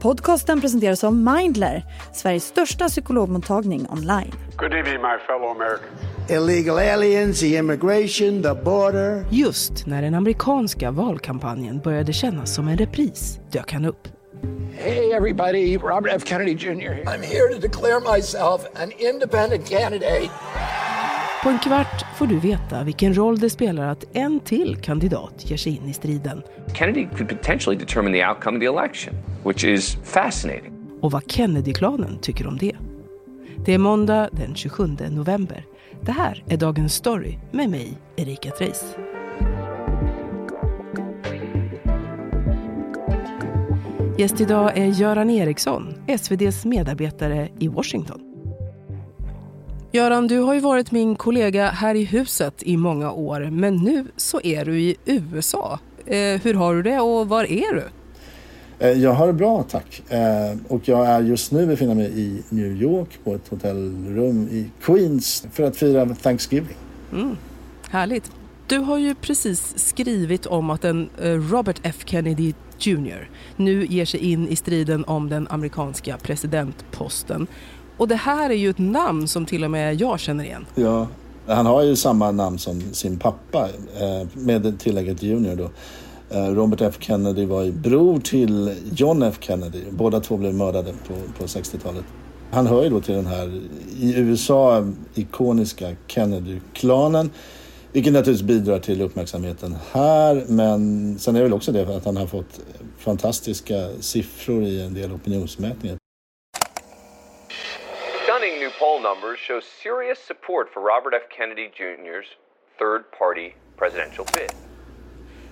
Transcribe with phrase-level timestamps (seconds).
[0.00, 4.32] Podcasten presenteras av Mindler, Sveriges största psykologmottagning online.
[4.56, 6.00] Good evening, my fellow Americans.
[6.30, 9.24] illegal aliens, the immigration, the border.
[9.30, 14.08] Just när den amerikanska valkampanjen började kännas som en repris dök han upp.
[14.72, 16.22] Hey, everybody, Robert F.
[16.26, 17.04] Kennedy Jr.
[17.06, 20.30] I'm here to declare myself an independent candidate.
[21.42, 25.56] På en kvart får du veta vilken roll det spelar att en till kandidat ger
[25.56, 26.42] sig in i striden
[26.74, 30.72] Kennedy could potentially determine the outcome of the election, which is fascinating.
[31.00, 32.76] och vad Kennedy-klanen tycker om det.
[33.64, 35.64] Det är måndag den 27 november.
[36.00, 38.96] Det här är Dagens Story med mig, Erika Treijs.
[44.18, 48.29] Gäst idag är Göran Eriksson, SVDs medarbetare i Washington.
[49.92, 54.04] Göran, du har ju varit min kollega här i huset i många år, men nu
[54.16, 55.78] så är du i USA.
[56.06, 57.84] Eh, hur har du det och var är du?
[58.86, 60.02] Eh, Jag har det bra tack.
[60.12, 64.70] Eh, Och jag är just nu befinner mig i New York på ett hotellrum i
[64.82, 66.76] Queens för att fira Thanksgiving.
[67.90, 68.30] Härligt.
[68.66, 74.20] Du har ju precis skrivit om att en Robert F Kennedy Jr nu ger sig
[74.32, 77.46] in i striden om den amerikanska presidentposten.
[78.00, 80.66] Och det här är ju ett namn som till och med jag känner igen.
[80.74, 81.06] Ja,
[81.46, 83.68] han har ju samma namn som sin pappa
[84.00, 85.70] eh, med tillägget Junior då.
[86.36, 89.82] Eh, Robert F Kennedy var ju bror till John F Kennedy.
[89.90, 92.04] Båda två blev mördade på, på 60-talet.
[92.50, 93.60] Han hör ju då till den här
[93.98, 97.30] i USA ikoniska Kennedy-klanen.
[97.92, 100.44] Vilket naturligtvis bidrar till uppmärksamheten här.
[100.48, 102.60] Men sen är det väl också det för att han har fått
[102.98, 105.99] fantastiska siffror i en del opinionsmätningar.
[109.20, 111.26] Numbers show serious support for Robert F.
[111.36, 112.26] Kennedy Jr.'s
[112.78, 114.50] third party presidential bid.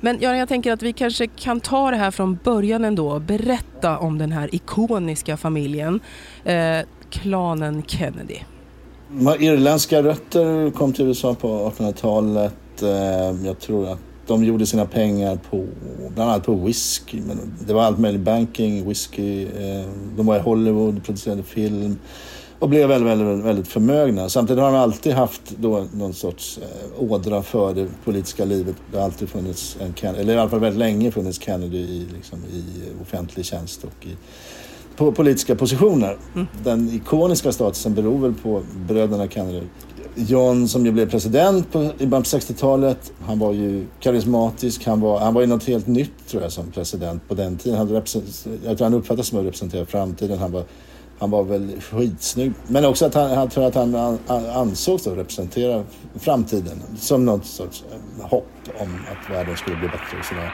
[0.00, 3.19] Men Göran, jag tänker att vi kanske kan ta det här från början ändå.
[3.19, 6.00] Berätta om den här ikoniska familjen,
[6.44, 6.78] eh,
[7.10, 8.38] klanen Kennedy.
[9.38, 11.48] Irländska rötter, kom till USA på
[11.78, 12.82] 1800-talet.
[12.82, 15.66] Eh, Jag tror att de gjorde sina pengar på
[16.14, 17.20] bland annat på whisky.
[17.26, 19.44] Men det var allt möjligt, banking, whisky.
[19.44, 21.98] eh, De var i Hollywood, producerade film
[22.58, 24.28] och blev väldigt, väldigt, väldigt förmögna.
[24.28, 28.76] Samtidigt har de alltid haft då någon sorts eh, ådra för det politiska livet.
[28.92, 32.06] Det har alltid funnits en Kennedy, eller i alla fall väldigt länge funnits Kennedy i,
[32.14, 32.62] liksom, i
[33.02, 34.16] offentlig tjänst och i
[34.98, 36.16] på politiska positioner.
[36.64, 39.60] Den ikoniska statusen beror väl på bröderna Kennedy.
[40.14, 43.12] John som ju blev president på, i början på 60-talet.
[43.20, 44.84] Han var ju karismatisk.
[44.86, 47.78] Han var, han var ju något helt nytt tror jag som president på den tiden.
[47.78, 47.94] Han
[48.64, 50.38] jag tror han uppfattades som att representera framtiden.
[50.38, 50.64] Han var,
[51.21, 52.53] han var väl skitsnygg.
[52.69, 55.84] Men också att han, jag tror att han an, an- ansågs att representera
[56.21, 56.83] framtiden.
[56.99, 58.49] Som något sorts eh, hopp
[58.79, 60.51] om att världen skulle bli bättre och sådär.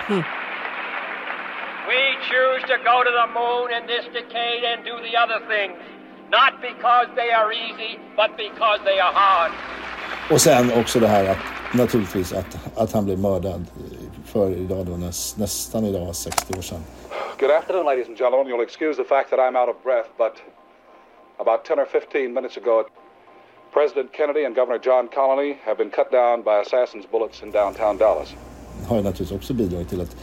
[1.89, 5.77] We choose to go to the moon in this decade and do the other things,
[6.39, 9.53] not because they are easy, but because they are hard.
[10.31, 11.39] Och sen också det här att
[11.75, 13.65] naturligtvis att, att han blev mördad
[14.25, 16.81] för idag då näs, nästan idag 60 år sedan.
[17.39, 18.47] Good afternoon, ladies and gentlemen.
[18.47, 20.35] You'll excuse the fact that I'm out of breath, but
[21.39, 22.85] about 10 or 15 minutes ago,
[23.73, 27.99] President Kennedy and Governor John Connolly have been cut down by assassins' bullets in downtown
[27.99, 28.35] Dallas.
[28.89, 30.17] Har ju naturligtvis också bidragit till att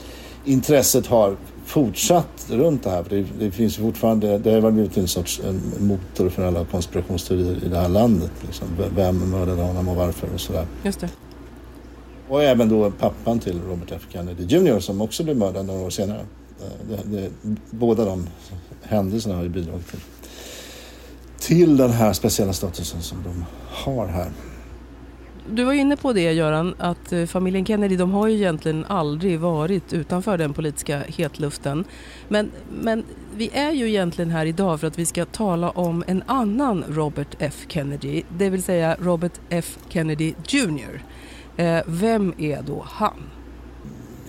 [0.45, 3.03] intresset har fortsatt runt det här.
[3.03, 7.65] För det, det finns fortfarande, det har blivit en sorts en motor för alla konspirationsteorier
[7.65, 8.31] i det här landet.
[8.41, 8.67] Liksom.
[8.95, 10.65] Vem mördade honom och varför och sådär.
[10.83, 11.09] Just det.
[12.29, 15.89] Och även då pappan till Robert F Kennedy Jr som också blev mördad några år
[15.89, 16.25] senare.
[16.89, 17.31] Det, det,
[17.69, 18.27] båda de
[18.81, 19.99] händelserna har ju bidragit till,
[21.39, 24.31] till den här speciella statusen som de har här.
[25.49, 29.39] Du var inne på det Göran, att eh, familjen Kennedy de har ju egentligen aldrig
[29.39, 31.85] varit utanför den politiska hetluften.
[32.27, 32.51] Men,
[32.81, 33.03] men
[33.35, 37.35] vi är ju egentligen här idag för att vi ska tala om en annan Robert
[37.39, 41.03] F Kennedy, det vill säga Robert F Kennedy Jr.
[41.57, 43.23] Eh, vem är då han?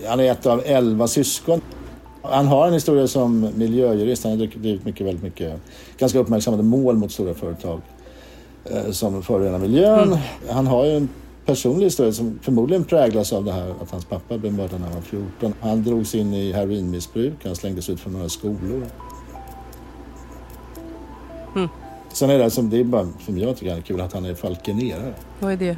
[0.07, 1.61] Han är ett av elva syskon.
[2.23, 4.23] Han har en historia som miljöjurist.
[4.23, 5.53] Han har drivit mycket, väldigt mycket
[5.97, 7.81] ganska uppmärksammade mål mot stora företag
[8.65, 10.17] eh, som förorenar miljön.
[10.49, 11.09] Han har ju en
[11.45, 14.95] personlig historia som förmodligen präglas av det här att hans pappa blev mördad när han
[14.95, 15.53] var 14.
[15.59, 17.33] Han drogs in i heroinmissbruk.
[17.43, 18.83] Han slängdes ut från några skolor.
[22.13, 24.35] Sen är det, som, det är bara som jag tycker är kul att han är
[24.35, 25.13] falkenerare.
[25.39, 25.77] Vad är det?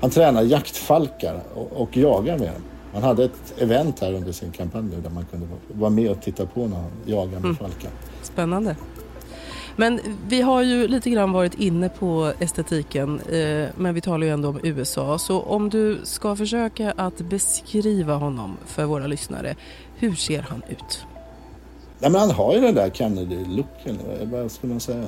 [0.00, 2.62] Han tränar jaktfalkar och, och jagar med dem.
[2.92, 6.46] Han hade ett event här under sin kampanj där man kunde vara med och titta
[6.46, 7.90] på när han jagar med falkar.
[8.22, 8.76] Spännande.
[9.76, 14.32] Men vi har ju lite grann varit inne på estetiken, eh, men vi talar ju
[14.32, 15.18] ändå om USA.
[15.18, 19.56] Så om du ska försöka att beskriva honom för våra lyssnare,
[19.96, 21.04] hur ser han ut?
[21.98, 23.98] Nej, men han har ju den där Kennedy-looken.
[24.30, 25.06] Vad ska man säga?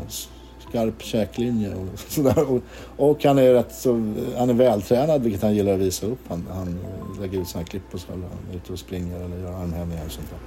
[0.72, 2.50] Skarp käklinje och sådär.
[2.50, 2.62] Och,
[2.96, 3.92] och han är rätt så,
[4.38, 6.18] han är vältränad vilket han gillar att visa upp.
[6.28, 6.78] Han, han
[7.20, 8.06] lägger ut sådana klipp och så.
[8.10, 10.38] Han är ute och springer eller gör armhävningar och sånt där.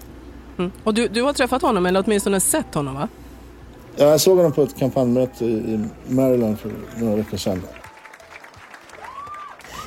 [0.63, 0.72] Mm.
[0.83, 3.07] Och du, du har träffat honom eller åtminstone sett honom va?
[3.95, 7.62] Ja, jag såg honom på ett kampanjmöte i Maryland för några veckor sedan.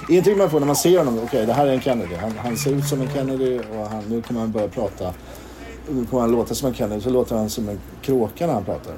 [0.08, 2.14] Intryck man får när man ser honom, okej okay, det här är en Kennedy.
[2.14, 5.14] Han, han, ser ut som en Kennedy och han, nu kan man börja prata.
[5.90, 8.64] Nu kommer han låta som en Kennedy, så låter han som en kråka när han
[8.64, 8.94] pratar.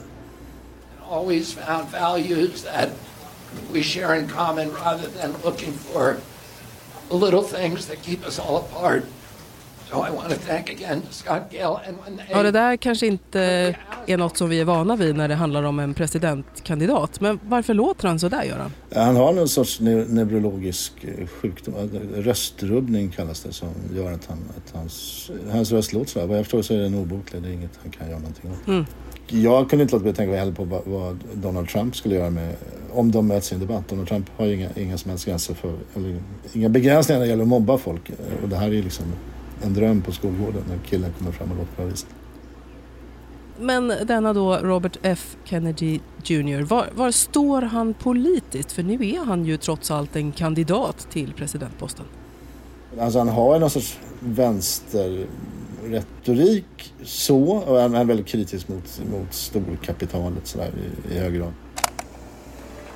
[1.10, 2.88] Always found values that
[3.72, 6.16] we share in common rather than looking for
[7.10, 9.04] little things that keep us all apart.
[9.90, 12.26] So I want to thank again Scott Gale and when they...
[12.30, 13.40] Ja, det där kanske inte
[14.06, 17.20] är något som vi är vana vid när det handlar om en presidentkandidat.
[17.20, 18.72] Men varför låter han så där, Göran?
[18.94, 21.74] Han har någon sorts neurologisk eh, sjukdom,
[22.14, 26.26] röstrubbning kallas det, som gör att, han, att hans, hans röst låter så här.
[26.26, 28.66] Vad jag förstår så är den obotlig, det är inget han kan göra någonting åt.
[28.68, 28.86] Mm.
[29.32, 32.30] Jag kunde inte låta bli att tänka heller på vad, vad, Donald Trump skulle göra
[32.30, 32.54] med,
[32.92, 33.88] om de möts i en debatt.
[33.88, 36.22] Donald Trump har ju inga, inga som helst gränser för, eller
[36.52, 38.10] inga begränsningar när det gäller att mobba folk.
[38.42, 39.06] Och det här är liksom
[39.62, 42.08] en dröm på skolgården när killen kommer fram och låter på det viset.
[43.58, 48.72] Men denna då Robert F Kennedy Jr, var, var, står han politiskt?
[48.72, 52.04] För nu är han ju trots allt en kandidat till presidentposten.
[53.00, 53.98] Alltså han har någon sorts
[55.82, 60.70] vänsterretorik så och han är väldigt kritisk mot, mot storkapitalet sådär
[61.10, 61.52] i, i hög grad.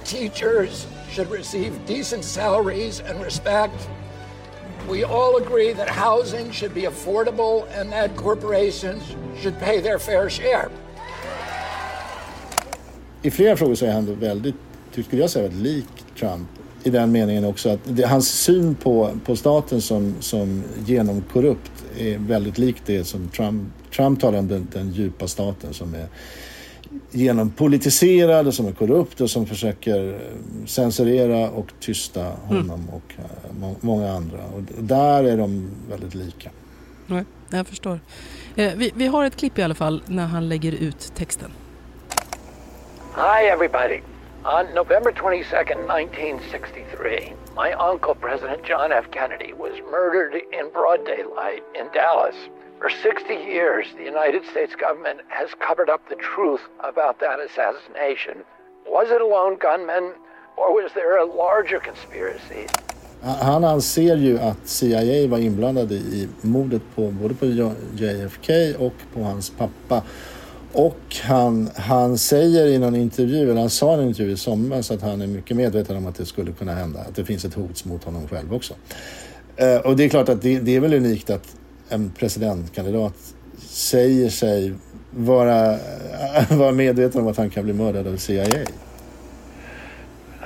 [0.05, 3.89] Teachers should receive decent salaries and respect
[4.89, 9.03] We all agree that housing should be affordable and that corporations
[9.41, 10.71] should pay their fair share.
[13.23, 14.55] I flera frågor så är han väldigt,
[14.93, 15.87] skulle jag säga, väldigt lik
[16.19, 16.49] Trump
[16.85, 22.19] i den meningen också att det, hans syn på, på staten som, som genomkorrupt är
[22.19, 26.07] väldigt likt det som Trump, Trump talar om den, den djupa staten som är
[27.11, 30.21] genompolitiserad och som är korrupt och som försöker
[30.67, 32.89] censurera och tysta honom mm.
[32.89, 34.39] och uh, många andra.
[34.57, 36.51] Och där är de väldigt lika.
[37.07, 38.01] Nej, jag förstår.
[38.57, 41.51] Eh, vi, vi har ett klipp i alla fall när han lägger ut texten.
[43.17, 44.14] Hi everybody.
[44.44, 49.11] On November 22nd, 1963, my uncle, President John F.
[49.11, 52.37] Kennedy, was murdered in broad daylight in Dallas.
[52.79, 58.44] For 60 years, the United States government has covered up the truth about that assassination.
[58.87, 60.12] Was it a lone gunman
[60.58, 62.67] or was there a larger conspiracy?
[63.23, 67.46] Han anser ju att CIA var inblandade i mordet på både på
[67.94, 70.02] JFK och på hans pappa.
[70.75, 74.91] Och han, han säger i någon intervju, eller han sa i en intervju i somras
[74.91, 77.00] att han är mycket medveten om att det skulle kunna hända.
[77.00, 78.75] Att det finns ett hot mot honom själv också.
[79.56, 81.56] Eh, och det är klart att det, det är väl unikt att
[81.88, 83.15] en presidentkandidat
[83.59, 84.75] säger sig
[85.11, 85.79] vara,
[86.50, 88.44] vara medveten om att han kan bli mördad av CIA.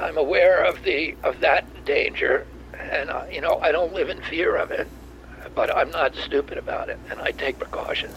[0.01, 4.19] I'm aware of the of that danger and uh, you know I don't live in
[4.31, 4.87] fear of it
[5.55, 8.17] but I'm not stupid about it and I take precautions.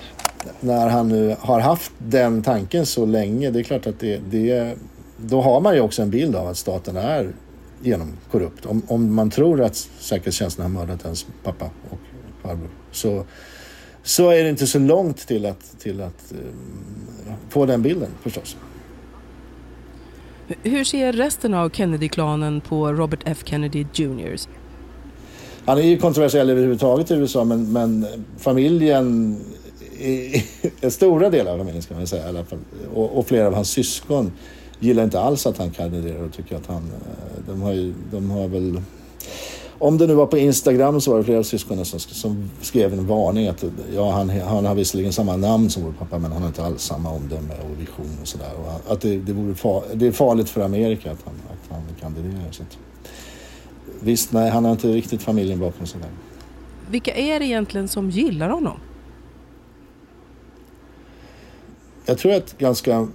[0.59, 4.75] När han nu har haft den tanken så länge, det är klart att det, det
[5.17, 7.33] då har man ju också en bild av att staten är
[7.81, 8.65] genomkorrupt.
[8.65, 11.97] Om, om man tror att säkerhetstjänsten har mördat ens pappa och
[12.41, 13.25] farbror så,
[14.03, 16.37] så är det inte så långt till att, till att um,
[17.49, 18.57] få den bilden förstås.
[20.63, 24.37] Hur ser resten av Kennedy-klanen på Robert F Kennedy Jr?
[25.65, 28.05] Han är ju kontroversiell överhuvudtaget i USA men, men
[28.37, 29.37] familjen,
[29.99, 30.43] i,
[30.89, 32.59] stora delar av familjen ska man säga i alla fall,
[32.93, 34.31] och, och flera av hans syskon
[34.79, 38.29] gillar inte alls att han kandiderar och tycker att han, eh, de har, ju, de
[38.29, 38.81] har väl
[39.81, 43.07] om det nu var på Instagram så var det flera syskon som, som skrev en
[43.07, 43.63] varning att
[43.95, 46.83] ja, han, han har visserligen samma namn som vår pappa men han har inte alls
[46.83, 48.49] samma omdöme och vision och sådär.
[48.87, 52.51] Att det, det, vore far, det är farligt för Amerika att han, att han kandiderar.
[52.51, 52.77] Så att,
[53.99, 56.09] visst, nej, han har inte riktigt familjen bakom sig där.
[56.89, 58.77] Vilka är det egentligen som gillar honom?
[62.05, 63.07] Jag tror att ganska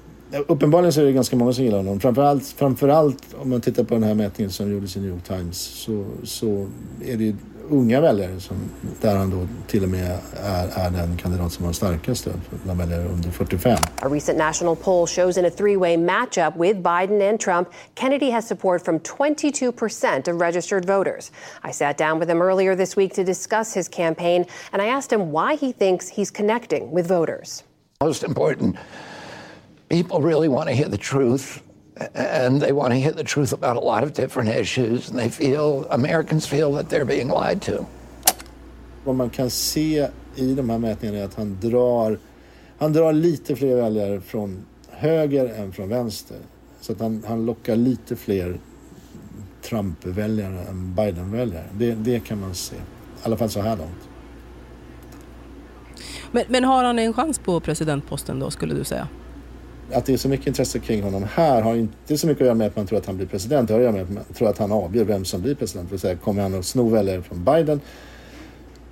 [0.47, 2.01] Uppenbarligen så är det ganska många som gillar honom.
[2.01, 5.59] Framförallt, framförallt om man tittar på den här mätningen som gjordes i New York Times
[5.59, 6.67] så, så
[7.05, 7.35] är det
[7.69, 8.57] unga väljare som,
[9.01, 12.79] där han då till och med är, är den kandidat som har starkast stöd bland
[12.79, 13.79] väljare under 45.
[14.03, 18.49] A recent national poll shows in a three-way matchup with Biden and Trump, Kennedy has
[18.49, 21.33] support from 22% of registered voters.
[21.69, 25.13] I sat down with him earlier this week to discuss his campaign and I asked
[25.13, 27.66] him why he thinks he's connecting with voters.
[28.01, 28.77] Most important
[29.89, 31.63] people really want to hear the truth
[32.15, 35.31] and they want to hear the truth about a lot of different issues and they
[35.31, 37.87] feel Americans feel that they're being lied to.
[39.05, 42.19] Vad man kan se i de här mätningarna är att han drar
[42.79, 46.39] han drar lite fler väljare från höger än från vänster.
[46.81, 48.61] Så att han, han lockar lite fler
[49.63, 51.67] Trump-väljare än Biden-väljare.
[51.73, 52.77] Det, det kan man se.
[52.77, 52.79] I
[53.23, 54.09] alla fall så här långt.
[56.37, 59.09] Men, men har han en chans på presidentposten då, skulle du säga?
[59.93, 62.55] Att det är så mycket intresse kring honom här har inte så mycket att göra
[62.55, 63.69] med att man tror att han blir president.
[63.69, 65.89] Det har att göra med att man tror att han avgör vem som blir president.
[65.89, 67.81] Det vill säga, kommer han att sno väljare från Biden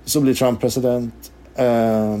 [0.05, 1.31] så blir Trump president.
[1.55, 1.63] Eh,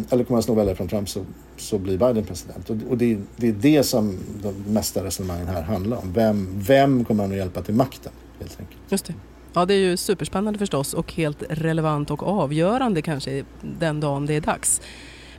[0.09, 1.25] eller kommer han sno väljare från Trump så,
[1.57, 2.69] så blir Biden president.
[2.69, 6.13] Och, och det, det, är det som de mesta resonemangen här handlar om.
[6.13, 8.11] Vem, vem kommer han att hjälpa till makten?
[8.39, 8.81] Helt enkelt.
[8.89, 9.13] Just det.
[9.55, 13.43] Ja, det är ju superspännande förstås och helt relevant och avgörande kanske
[13.79, 14.81] den dagen det är dags.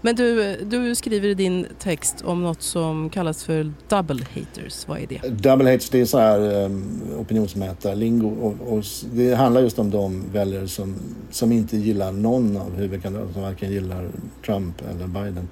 [0.00, 4.88] Men du, du skriver i din text om något som kallas för double haters.
[4.88, 5.28] Vad är det?
[5.28, 10.24] Double haters, det är så här um, opinionsmätarlingo och, och det handlar just om de
[10.32, 10.94] väljare som,
[11.30, 14.08] som inte gillar någon av huvudkandidaterna, som varken gillar
[14.46, 15.48] Trump eller Biden.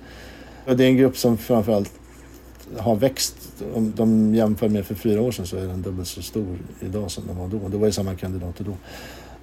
[0.67, 1.93] Och Det är en grupp som framförallt
[2.77, 3.37] har växt.
[3.75, 7.11] Om de jämför med för fyra år sedan så är den dubbelt så stor idag
[7.11, 7.69] som den var då.
[7.69, 8.77] Det var ju samma kandidater då.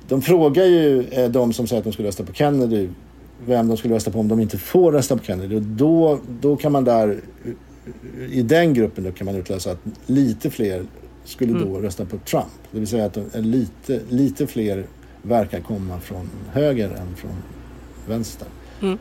[0.08, 2.90] De frågar ju eh, de som säger att de skulle rösta på Kennedy
[3.46, 5.56] vem de skulle rösta på om de inte får rösta på Kennedy.
[5.56, 7.20] Och då, då kan man där,
[8.30, 10.86] i den gruppen då kan man utläsa att lite fler
[11.26, 11.82] skulle då mm.
[11.82, 12.46] rösta på Trump.
[12.72, 14.86] Det vill säga att lite, lite fler
[15.22, 17.32] verkar komma från höger än från
[18.08, 18.48] vänster.
[18.82, 18.98] Mm.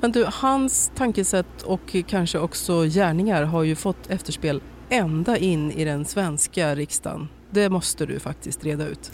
[0.00, 5.84] Men du, hans tankesätt och kanske också gärningar har ju fått efterspel ända in i
[5.84, 7.28] den svenska riksdagen.
[7.50, 9.10] Det måste du faktiskt reda ut.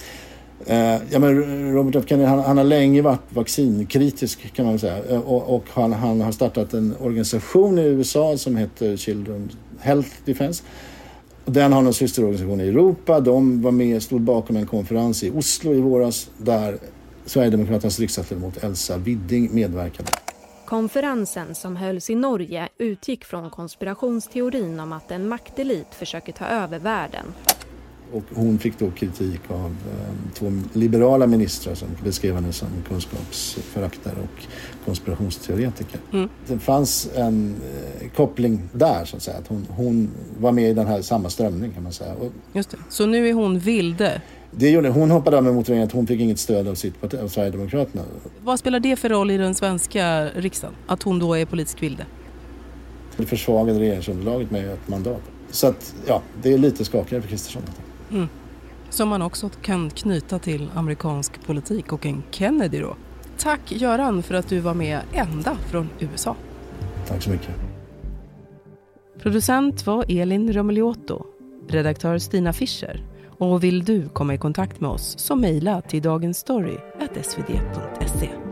[0.66, 0.76] Eh,
[1.10, 5.20] ja, men Robert F Kennedy han, han, har länge varit vaccinkritisk kan man säga eh,
[5.20, 9.50] och, och han, han, har startat en organisation i USA som heter Children
[9.80, 10.62] Health Defense.
[11.44, 13.20] Den har en systerorganisation i Europa.
[13.20, 16.78] De var med, stod bakom en konferens i Oslo i våras där
[17.26, 20.08] Sverigedemokraternas riksdagsledamot Elsa Widding medverkade.
[20.66, 26.78] Konferensen som hölls i Norge utgick från konspirationsteorin om att en maktelit försöker ta över
[26.78, 27.24] världen.
[28.12, 34.14] Och hon fick då kritik av eh, två liberala ministrar som beskrev henne som kunskapsföraktare
[34.14, 34.46] och
[34.84, 36.00] konspirationsteoretiker.
[36.12, 36.28] Mm.
[36.46, 37.56] Det fanns en
[38.00, 39.36] eh, koppling där så att säga.
[39.36, 42.14] Att hon, hon, var med i den här samma strömning kan man säga.
[42.14, 42.76] Och, Just det.
[42.88, 44.22] Så nu är hon vilde?
[44.56, 47.14] Det gjorde Hon hoppade av med motiveringen att hon fick inget stöd av, sitt parti,
[47.22, 48.02] av Sverigedemokraterna.
[48.42, 50.74] Vad spelar det för roll i den svenska riksdagen?
[50.86, 52.06] Att hon då är politisk vilde?
[53.16, 55.22] Det försvagade regeringsunderlaget med ett mandat.
[55.50, 57.62] Så att, ja, det är lite skakigare för Kristersson.
[58.10, 58.28] Mm.
[58.90, 62.96] Som man också kan knyta till amerikansk politik och en Kennedy då.
[63.38, 66.36] Tack Göran för att du var med ända från USA.
[67.08, 67.50] Tack så mycket.
[69.22, 71.26] Producent var Elin Romeliotto.
[71.68, 73.13] Redaktör Stina Fischer.
[73.38, 78.43] Och vill du komma i kontakt med oss så mejla till dagensstory.svd.se.